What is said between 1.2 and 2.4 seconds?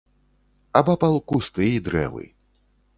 кусты і дрэвы.